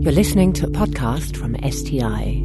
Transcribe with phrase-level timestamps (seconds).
[0.00, 2.40] You're listening to a podcast from STI.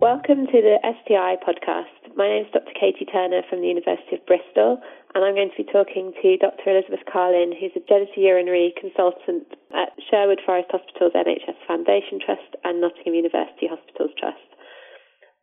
[0.00, 2.16] Welcome to the STI podcast.
[2.16, 2.72] My name is Dr.
[2.72, 4.80] Katie Turner from the University of Bristol,
[5.12, 6.64] and I'm going to be talking to Dr.
[6.64, 13.12] Elizabeth Carlin, who's a genitourinary consultant at Sherwood Forest Hospital's NHS Foundation Trust and Nottingham
[13.12, 14.48] University Hospitals Trust.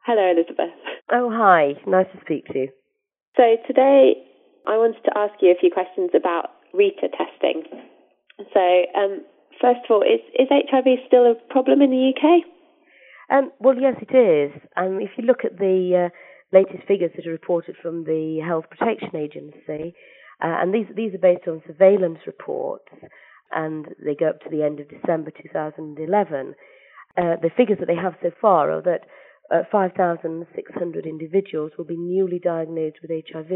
[0.02, 0.74] Hello, Elizabeth.
[1.14, 1.78] Oh, hi.
[1.86, 2.70] Nice to speak to you.
[3.38, 4.18] So, today
[4.66, 7.70] I wanted to ask you a few questions about RITA testing.
[8.50, 8.66] So,
[8.98, 9.22] um,
[9.62, 12.46] first of all, is, is HIV still a problem in the UK?
[13.30, 14.52] Um, well, yes, it is.
[14.78, 18.66] Um, if you look at the uh, latest figures that are reported from the Health
[18.70, 19.96] Protection Agency,
[20.44, 22.90] uh, and these these are based on surveillance reports,
[23.52, 26.56] and they go up to the end of December 2011.
[27.18, 29.08] Uh, the figures that they have so far are that
[29.52, 33.52] uh, 5,600 individuals will be newly diagnosed with HIV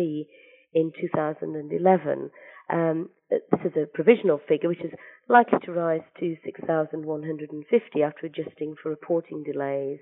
[0.74, 2.30] in 2011.
[2.70, 4.92] Um, this is a provisional figure, which is
[5.28, 10.00] likely to rise to 6,150 after adjusting for reporting delays.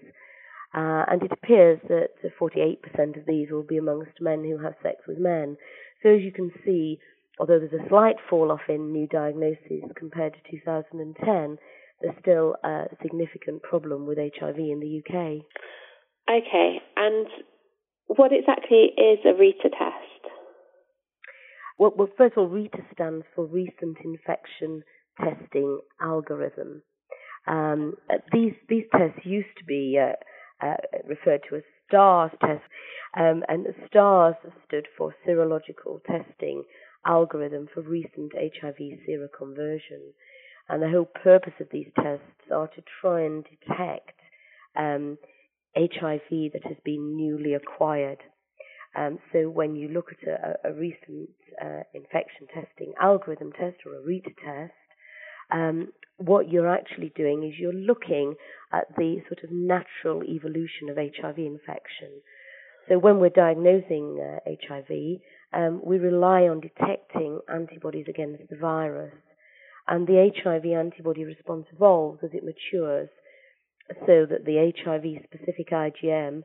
[0.74, 4.98] Uh, and it appears that 48% of these will be amongst men who have sex
[5.08, 5.58] with men.
[6.04, 7.00] So as you can see,
[7.40, 11.58] although there's a slight fall off in new diagnoses compared to 2010,
[12.02, 15.44] there's still a significant problem with HIV in the UK.
[16.30, 17.28] Okay, and
[18.08, 19.97] what exactly is a RITA test?
[21.78, 24.84] Well, well, first of all, RITA stands for Recent Infection
[25.20, 26.82] Testing Algorithm.
[27.48, 27.94] Um,
[28.34, 32.66] these these tests used to be uh, uh, referred to as STARHS tests,
[33.16, 36.64] um, and the STARHS stood for Serological Testing
[37.06, 40.14] Algorithm for Recent HIV Seroconversion.
[40.70, 44.20] And the whole purpose of these tests are to try and detect
[44.76, 45.18] um,
[45.78, 48.20] HIV that has been newly acquired.
[48.98, 51.30] Um, so when you look at a, a recent
[51.62, 54.74] uh, infection testing algorithm test or a RITA test,
[55.52, 58.36] um, what you're actually doing is you're looking
[58.74, 62.22] at the sort of natural evolution of HIV infection.
[62.90, 65.20] So when we're diagnosing uh, HIV,
[65.54, 69.14] um, we rely on detecting antibodies against the virus.
[69.88, 73.10] And the HIV antibody response evolves as it matures
[74.06, 76.44] so that the HIV specific IgM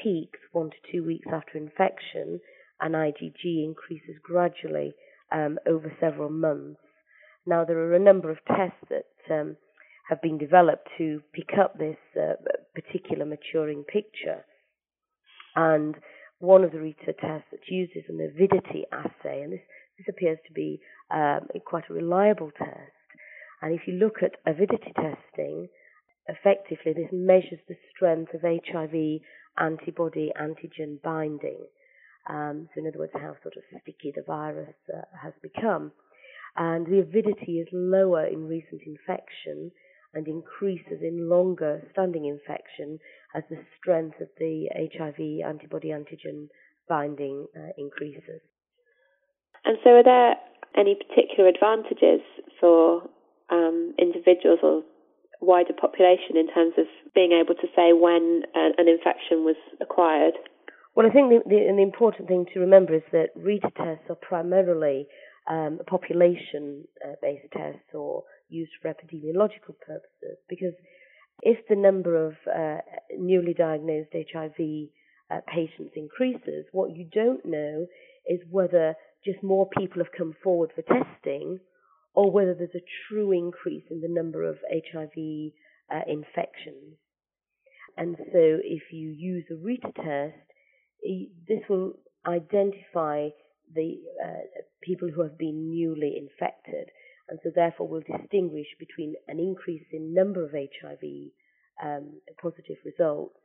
[0.00, 2.40] peaks one to two weeks after infection,
[2.80, 4.94] and IgG increases gradually
[5.30, 6.80] um, over several months.
[7.46, 9.56] Now, there are a number of tests that um,
[10.08, 12.34] have been developed to pick up this uh,
[12.74, 14.44] particular maturing picture.
[15.54, 15.96] And
[16.38, 19.60] one of the RITA tests that's used is an avidity assay, and this,
[19.98, 22.92] this appears to be um, quite a reliable test.
[23.60, 25.68] And if you look at avidity testing,
[26.26, 29.20] effectively this measures the strength of HIV
[29.58, 31.58] antibody antigen binding.
[32.28, 35.92] Um, so, in other words, how sort of sticky the virus uh, has become.
[36.56, 39.72] And the avidity is lower in recent infection
[40.14, 42.98] and increases in longer standing infection
[43.34, 46.48] as the strength of the HIV antibody antigen
[46.88, 48.40] binding uh, increases.
[49.64, 50.34] And so, are there
[50.76, 52.20] any particular advantages
[52.60, 53.08] for
[53.50, 54.82] um, individuals or
[55.42, 60.34] wider population in terms of being able to say when an infection was acquired?
[60.94, 64.16] Well, I think the, the, the important thing to remember is that RITA tests are
[64.16, 65.06] primarily
[65.50, 70.74] um, population-based uh, tests or used for epidemiological purposes because
[71.40, 72.78] if the number of uh,
[73.18, 74.88] newly diagnosed HIV
[75.30, 77.86] uh, patients increases, what you don't know
[78.28, 78.94] is whether
[79.24, 81.58] just more people have come forward for testing
[82.14, 85.52] or whether there's a true increase in the number of HIV
[85.90, 86.96] uh, infections.
[87.96, 90.52] And so, if you use a RITA test,
[91.48, 91.94] this will
[92.26, 93.28] identify
[93.74, 96.88] the uh, people who have been newly infected,
[97.28, 101.02] and so therefore will distinguish between an increase in number of HIV
[101.82, 103.36] um, positive results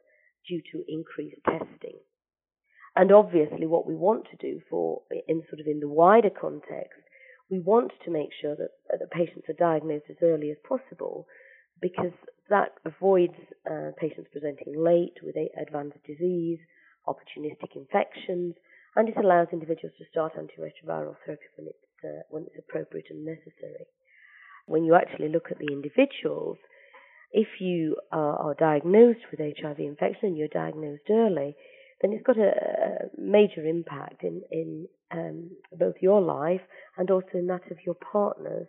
[0.48, 2.00] due to increased testing.
[2.96, 7.00] And obviously, what we want to do for, in sort of in the wider context,
[7.50, 8.70] we want to make sure that,
[9.12, 11.28] patients are diagnosed as early as possible
[11.82, 12.12] because
[12.50, 13.38] that avoids
[13.70, 16.60] uh, patients presenting late with advanced disease,
[17.08, 18.56] opportunistic infections,
[18.96, 23.26] and it allows individuals to start antiretroviral therapy when it's, uh, when it's appropriate and
[23.26, 23.86] necessary.
[24.66, 26.58] When you actually look at the individuals,
[27.32, 31.56] if you are, are diagnosed with HIV infection and you're diagnosed early,
[32.02, 36.62] then it's got a, a major impact in, in um, both your life
[36.98, 38.68] and also in that of your partners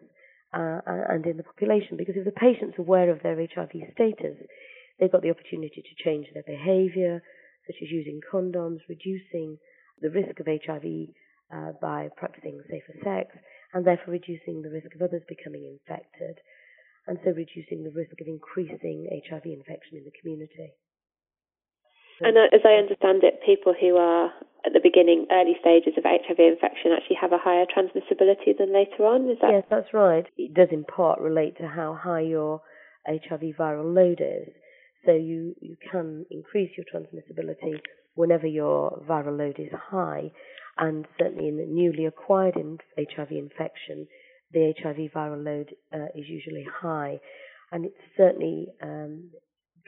[0.53, 1.97] uh, and in the population.
[1.97, 4.37] Because if the patient's aware of their HIV status,
[4.99, 7.23] they've got the opportunity to change their behaviour,
[7.67, 9.59] such as using condoms, reducing
[10.01, 11.15] the risk of HIV
[11.53, 13.37] uh, by practicing safer sex,
[13.73, 16.39] and therefore reducing the risk of others becoming infected.
[17.09, 20.77] and so reducing the risk of increasing HIV infection in the community.
[22.21, 24.31] And uh, as I understand it, people who are
[24.69, 29.09] at the beginning, early stages of HIV infection actually have a higher transmissibility than later
[29.09, 29.31] on.
[29.31, 29.51] Is that?
[29.51, 30.27] Yes, that's right.
[30.37, 32.61] It does in part relate to how high your
[33.09, 34.53] HIV viral load is.
[35.07, 37.81] So you, you can increase your transmissibility
[38.15, 40.33] whenever your viral load is high.
[40.77, 44.07] And certainly in the newly acquired in HIV infection,
[44.53, 47.21] the HIV viral load uh, is usually high.
[47.73, 49.31] And it's certainly um,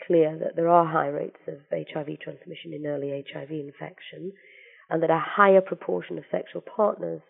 [0.07, 4.33] clear that there are high rates of HIV transmission in early HIV infection,
[4.91, 7.21] and that a higher proportion of sexual partners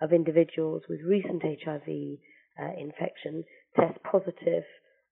[0.00, 2.18] of individuals with recent HIV
[2.60, 3.44] uh, infection
[3.78, 4.64] test positive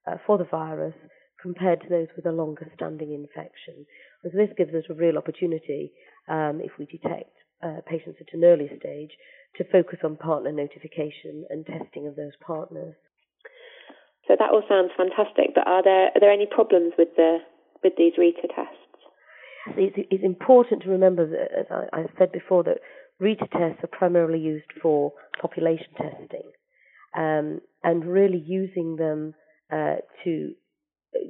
[0.07, 0.95] uh, for the virus
[1.41, 3.87] compared to those with a longer standing infection.
[4.23, 5.93] so this gives us a real opportunity,
[6.29, 7.31] um, if we detect
[7.63, 9.11] uh, patients at an early stage,
[9.57, 12.95] to focus on partner notification and testing of those partners.
[14.29, 17.39] So that all sounds fantastic, but are there are there any problems with the
[17.83, 18.86] with these RITA tests?
[19.77, 22.79] It's, it's important to remember that, as I, I said before, that
[23.21, 26.51] RITA tests are primarily used for population testing,
[27.17, 29.35] um, and really using them
[29.73, 30.53] uh, to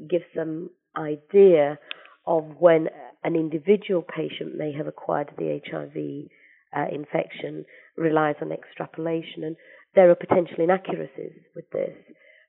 [0.08, 1.78] give some idea
[2.26, 2.88] of when
[3.22, 6.28] an individual patient may have acquired the HIV
[6.76, 7.64] uh, infection
[7.96, 9.56] relies on extrapolation, and
[9.94, 11.96] there are potential inaccuracies with this.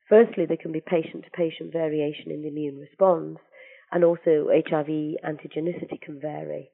[0.10, 3.38] Firstly, there can be patient to patient variation in the immune response,
[3.92, 4.88] and also HIV
[5.24, 6.72] antigenicity can vary.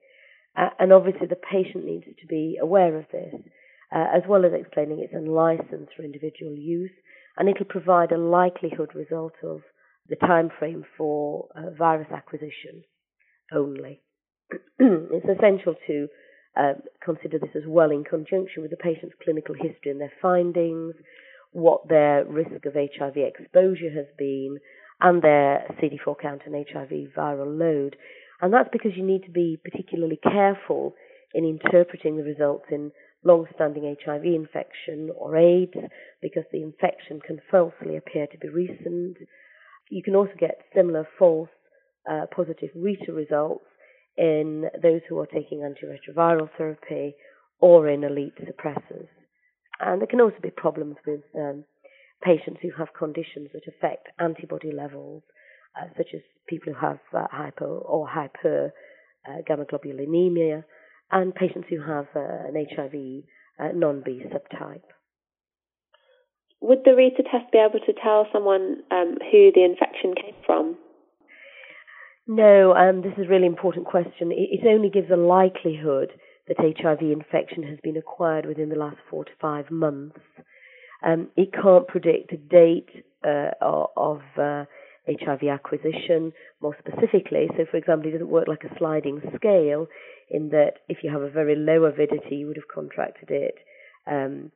[0.55, 3.33] Uh, and obviously, the patient needs to be aware of this,
[3.93, 6.91] uh, as well as explaining it's unlicensed for individual use,
[7.37, 9.61] and it'll provide a likelihood result of
[10.09, 12.83] the time frame for uh, virus acquisition
[13.51, 14.01] only.
[14.79, 16.07] it's essential to
[16.55, 16.73] uh,
[17.03, 20.93] consider this as well in conjunction with the patient's clinical history and their findings,
[21.51, 24.57] what their risk of HIV exposure has been,
[25.03, 27.97] and their CD4 count and HIV viral load.
[28.41, 30.95] And that's because you need to be particularly careful
[31.33, 32.91] in interpreting the results in
[33.25, 35.75] long-standing HIV infection or AIDS
[36.21, 39.17] because the infection can falsely appear to be recent.
[39.89, 41.49] You can also get similar false
[42.09, 43.65] uh, positive RITA results
[44.17, 47.15] in those who are taking antiretroviral therapy
[47.59, 49.07] or in elite suppressors.
[49.79, 51.65] And there can also be problems with um,
[52.23, 55.23] patients who have conditions that affect antibody levels,
[55.79, 58.71] uh, such as people who have uh, hypo or hyper
[59.27, 60.63] uh, gamma globulinemia,
[61.11, 63.23] and patients who have uh, an HIV
[63.59, 64.81] uh, non-B subtype.
[66.61, 70.77] Would the RITA test be able to tell someone um, who the infection came from?
[72.25, 74.31] No, um, this is a really important question.
[74.31, 76.11] It, it only gives a likelihood
[76.47, 80.19] that HIV infection has been acquired within the last four to five months.
[81.05, 82.89] Um, it can't predict a date
[83.25, 84.65] uh, of uh,
[85.07, 87.49] HIV acquisition more specifically.
[87.57, 89.87] So, for example, it doesn't work like a sliding scale
[90.29, 93.55] in that if you have a very low avidity, you would have contracted it
[94.09, 94.51] um,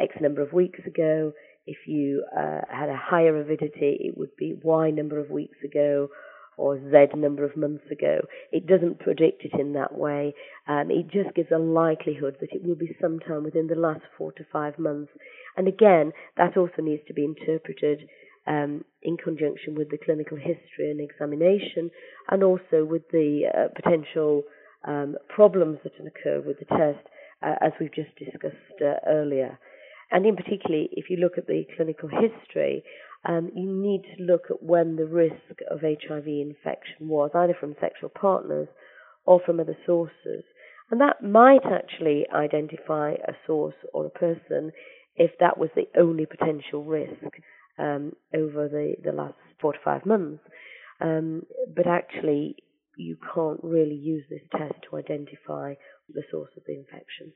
[0.00, 1.32] X number of weeks ago.
[1.66, 6.08] If you uh, had a higher avidity, it would be Y number of weeks ago
[6.56, 8.20] or Z number of months ago.
[8.52, 10.34] It doesn't predict it in that way.
[10.68, 14.32] Um, it just gives a likelihood that it will be sometime within the last four
[14.32, 15.10] to five months.
[15.56, 18.08] And again, that also needs to be interpreted
[18.46, 21.90] um, in conjunction with the clinical history and examination,
[22.30, 24.42] and also with the uh, potential
[24.86, 27.06] um, problems that occur with the test,
[27.42, 29.58] uh, as we've just discussed uh, earlier.
[30.10, 32.82] And in particular, if you look at the clinical history,
[33.24, 37.76] um, you need to look at when the risk of HIV infection was, either from
[37.80, 38.68] sexual partners
[39.24, 40.42] or from other sources.
[40.90, 44.72] And that might actually identify a source or a person
[45.16, 47.34] if that was the only potential risk
[47.78, 50.42] um, over the, the last four to five months.
[51.00, 51.42] Um,
[51.74, 52.56] but actually,
[52.96, 55.74] you can't really use this test to identify
[56.12, 57.32] the source of the infection.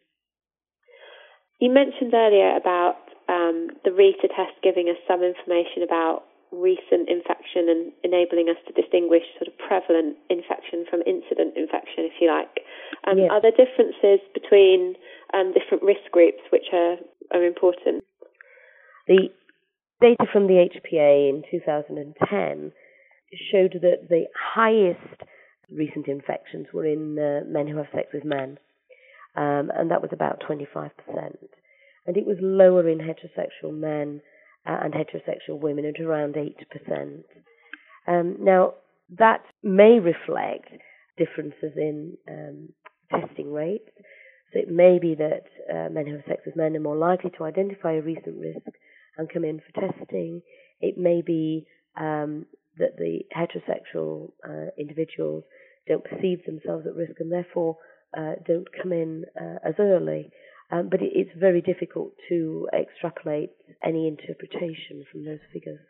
[1.60, 7.66] You mentioned earlier about um, the RITA test giving us some information about recent infection
[7.66, 12.62] and enabling us to distinguish sort of prevalent infection from incident infection, if you like.
[13.06, 13.28] Um, yes.
[13.30, 14.94] Are there differences between
[15.34, 16.96] um, different risk groups which are,
[17.34, 18.04] are important?
[19.06, 19.28] The
[20.00, 22.72] data from the HPA in 2010
[23.52, 25.22] showed that the highest
[25.70, 28.58] recent infections were in uh, men who have sex with men
[29.36, 30.90] um, and that was about 25%.
[32.06, 34.20] And it was lower in heterosexual men
[34.66, 37.22] uh, and heterosexual women at around 8%.
[38.06, 38.74] Um, now,
[39.18, 40.68] that may reflect
[41.18, 42.68] differences in um,
[43.10, 43.90] testing rates.
[44.52, 47.30] So it may be that uh, men who have sex with men are more likely
[47.36, 48.66] to identify a recent risk
[49.16, 50.42] and come in for testing.
[50.80, 51.66] it may be
[51.96, 52.46] um,
[52.78, 55.44] that the heterosexual uh, individuals
[55.86, 57.76] don't perceive themselves at risk and therefore
[58.16, 60.30] uh, don't come in uh, as early.
[60.70, 63.50] Um, but it, it's very difficult to extrapolate
[63.84, 65.80] any interpretation from those figures.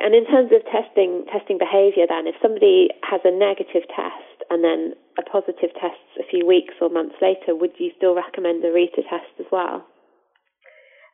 [0.00, 4.62] And in terms of testing testing behaviour, then, if somebody has a negative test and
[4.62, 8.70] then a positive test a few weeks or months later, would you still recommend a
[8.70, 9.86] retest as well?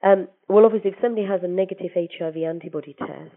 [0.02, 3.32] Um, well, obviously, if somebody has a negative HIV antibody test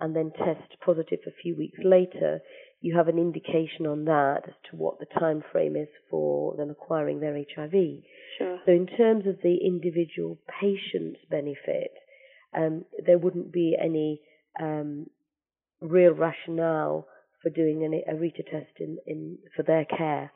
[0.00, 2.38] and then test positive a few weeks later,
[2.80, 6.70] you have an indication on that as to what the time frame is for them
[6.70, 7.72] acquiring their HIV.
[8.38, 8.60] Sure.
[8.64, 11.90] So, in terms of the individual patient's benefit,
[12.56, 14.20] um, there wouldn't be any
[14.60, 15.06] um,
[15.80, 17.06] real rationale
[17.42, 20.32] for doing an, a retest in, in for their care.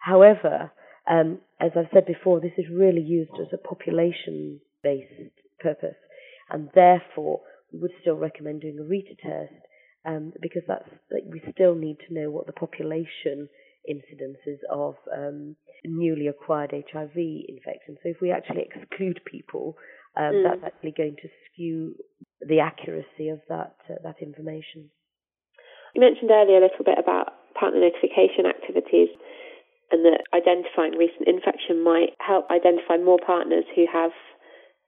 [0.00, 0.72] However,
[1.08, 5.96] um, as I've said before, this is really used as a population-based purpose,
[6.50, 7.40] and therefore
[7.72, 9.48] we would still recommend doing a retest
[10.04, 13.48] um, because that's like, we still need to know what the population
[13.88, 17.96] incidences of um, newly acquired HIV infection.
[18.02, 19.76] So if we actually exclude people,
[20.16, 20.44] um, mm.
[20.44, 21.94] that's actually going to skew
[22.40, 24.90] the accuracy of that uh, that information.
[25.94, 29.08] You mentioned earlier a little bit about partner notification activities
[29.92, 34.12] and that identifying recent infection might help identify more partners who have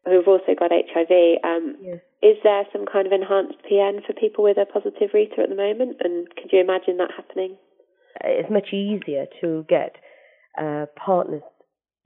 [0.07, 1.45] who've also got HIV.
[1.45, 2.01] Um, yes.
[2.23, 5.57] Is there some kind of enhanced PN for people with a positive RITA at the
[5.57, 5.97] moment?
[6.01, 7.57] And could you imagine that happening?
[8.23, 9.97] It's much easier to get
[10.59, 11.43] uh, partners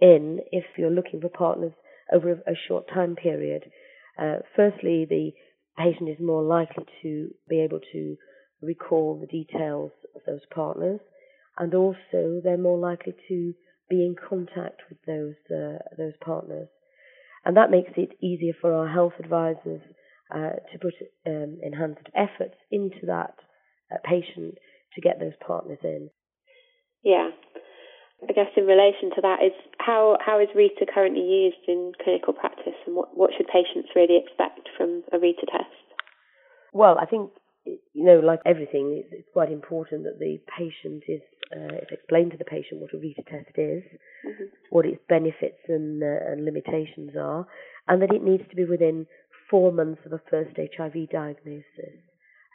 [0.01, 1.73] in if you're looking for partners
[2.13, 3.71] over a short time period.
[4.19, 5.33] Uh, firstly, the
[5.77, 8.17] patient is more likely to be able to
[8.61, 11.01] recall the details of those partners,
[11.57, 13.55] and also they're more likely to
[13.89, 16.69] be in contact with those uh, those partners,
[17.45, 19.83] and that makes it easier for our health advisors
[20.35, 20.95] uh, to put
[21.27, 23.35] um, enhanced efforts into that
[23.93, 24.55] uh, patient
[24.95, 26.11] to get those partners in.
[27.03, 27.31] Yeah,
[28.23, 32.33] I guess in relation to that is how how is RITA currently used in clinical
[32.33, 35.87] practice, and what what should patients really expect from a RITA test?
[36.73, 37.31] Well, I think
[37.65, 41.21] you know, like everything, it's quite important that the patient is
[41.53, 43.83] uh, it's explained to the patient what a RITA test is,
[44.27, 44.45] mm-hmm.
[44.71, 47.47] what its benefits and, uh, and limitations are,
[47.87, 49.07] and that it needs to be within
[49.51, 51.97] four months of a first HIV diagnosis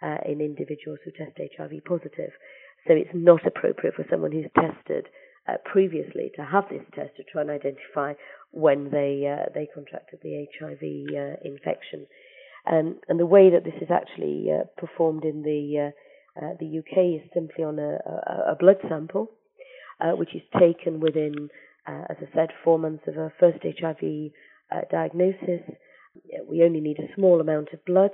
[0.04, 2.32] uh, in individuals who test HIV positive.
[2.86, 5.08] So it's not appropriate for someone who's tested
[5.48, 8.14] uh, previously to have this test to try and identify
[8.52, 12.08] when they uh, they contracted the HIV uh, infection.
[12.66, 16.80] Um, and the way that this is actually uh, performed in the uh, uh, the
[16.80, 19.32] UK is simply on a, a, a blood sample,
[20.18, 21.50] which is taken within,
[21.88, 24.32] as I said, four months of a first HIV
[24.90, 25.62] diagnosis.
[26.50, 28.12] We only need a small amount of blood,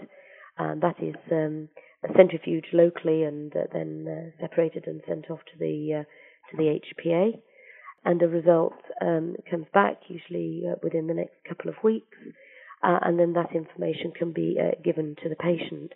[0.57, 1.69] and that is um,
[2.17, 6.03] centrifuged locally and then separated and sent off to the
[6.51, 7.39] to the HPA,
[8.05, 12.17] and the result um, comes back usually uh, within the next couple of weeks,
[12.83, 15.91] uh, and then that information can be uh, given to the patient.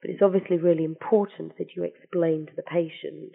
[0.00, 3.34] But it's obviously really important that you explain to the patient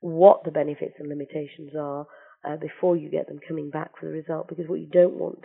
[0.00, 2.06] what the benefits and limitations are
[2.44, 5.44] uh, before you get them coming back for the result, because what you don't want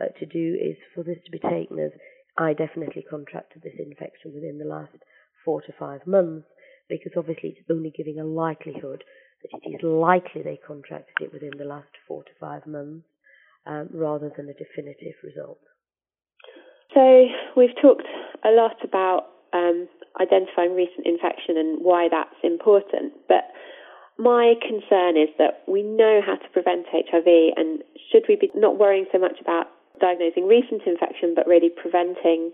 [0.00, 1.90] uh, to do is for this to be taken as
[2.38, 4.92] I definitely contracted this infection within the last
[5.44, 6.46] four to five months,
[6.88, 9.02] because obviously it's only giving a likelihood
[9.42, 13.06] that it is likely they contracted it within the last four to five months
[13.66, 15.58] um, rather than a definitive result.
[16.94, 17.26] So,
[17.56, 18.06] we've talked
[18.44, 19.88] a lot about um,
[20.20, 23.44] identifying recent infection and why that's important, but
[24.18, 28.78] my concern is that we know how to prevent HIV, and should we be not
[28.78, 29.66] worrying so much about
[30.00, 32.52] diagnosing recent infection, but really preventing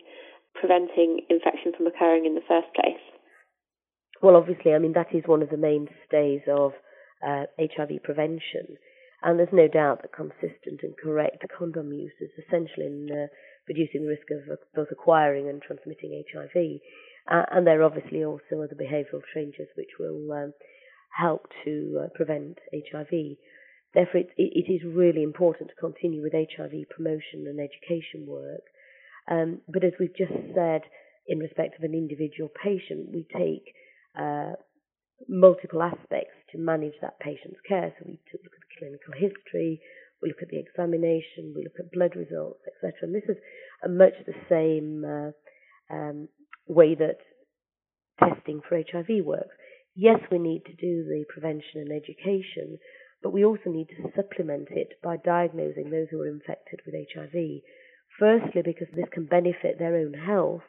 [0.54, 3.00] preventing infection from occurring in the first place?
[4.22, 6.72] Well, obviously, I mean, that is one of the mainstays of
[7.26, 8.78] uh, HIV prevention.
[9.22, 13.26] And there's no doubt that consistent and correct condom use is essential in uh,
[13.68, 16.80] reducing the risk of uh, both acquiring and transmitting HIV.
[17.30, 20.52] Uh, and there are obviously also other behavioural changes which will um,
[21.16, 23.38] help to uh, prevent HIV.
[23.94, 28.62] Therefore, it, it is really important to continue with HIV promotion and education work.
[29.30, 30.82] Um, but as we've just said,
[31.28, 33.74] in respect of an individual patient, we take
[34.18, 34.52] uh,
[35.28, 37.94] multiple aspects to manage that patient's care.
[37.98, 39.80] So we look at the clinical history,
[40.22, 42.92] we look at the examination, we look at blood results, etc.
[43.02, 43.36] And this is
[43.88, 46.28] much the same uh, um,
[46.66, 47.18] way that
[48.20, 49.56] testing for HIV works.
[49.94, 52.78] Yes, we need to do the prevention and education,
[53.22, 57.62] but we also need to supplement it by diagnosing those who are infected with HIV.
[58.18, 60.62] Firstly, because this can benefit their own health,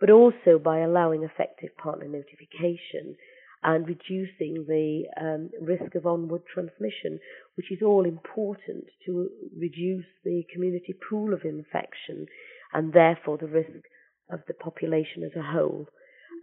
[0.00, 3.16] but also by allowing effective partner notification
[3.62, 7.18] and reducing the um, risk of onward transmission,
[7.56, 9.28] which is all important to
[9.58, 12.26] reduce the community pool of infection
[12.72, 13.84] and therefore the risk
[14.30, 15.86] of the population as a whole.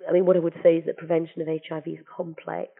[0.08, 2.72] I mean, what I would say is that prevention of HIV is complex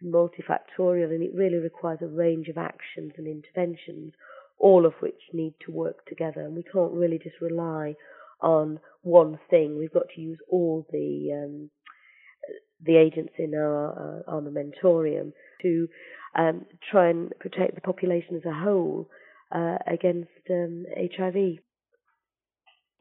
[0.00, 4.14] and multifactorial, and it really requires a range of actions and interventions,
[4.58, 6.40] all of which need to work together.
[6.40, 7.94] And we can't really just rely
[8.40, 9.78] on one thing.
[9.78, 11.70] We've got to use all the um,
[12.84, 15.88] the agents in our uh, armamentarium to
[16.36, 19.08] um, try and protect the population as a whole
[19.54, 21.60] uh, against um, HIV.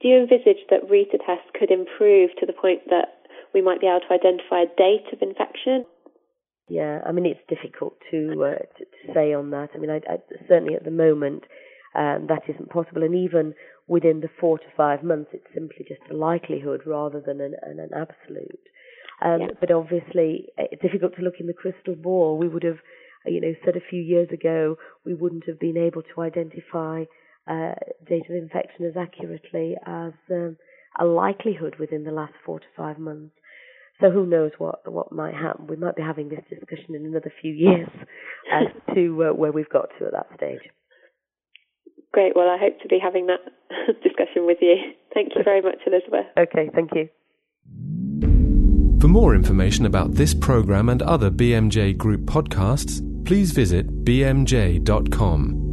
[0.02, 3.16] Do you envisage that Rita tests could improve to the point that
[3.54, 5.86] we might be able to identify a date of infection?
[6.68, 9.70] Yeah, I mean it's difficult to uh, to, to, say on that.
[9.76, 11.44] I mean, I, I, certainly at the moment
[11.96, 13.54] um, that isn't possible, and even
[13.88, 17.80] within the four to five months, it's simply just a likelihood rather than an, an,
[17.80, 18.60] an absolute.
[19.22, 19.48] Um, yeah.
[19.60, 22.38] But obviously, it's difficult to look in the crystal ball.
[22.38, 22.80] We would have,
[23.26, 27.06] you know, said a few years ago we wouldn't have been able to identify
[27.48, 27.76] uh,
[28.08, 30.58] date of infection as accurately as um,
[31.00, 33.34] a likelihood within the last four to five months.
[34.02, 35.68] So who knows what what might happen?
[35.68, 37.88] We might be having this discussion in another few years
[38.52, 40.60] as to uh, where we've got to at that stage.
[42.12, 42.36] Great.
[42.36, 43.40] Well, I hope to be having that
[44.04, 44.76] discussion with you.
[45.14, 46.26] Thank you very much, Elizabeth.
[46.38, 46.70] Okay.
[46.74, 47.10] Thank you.
[49.00, 55.65] For more information about this program and other BMJ Group podcasts, please visit bmj.com.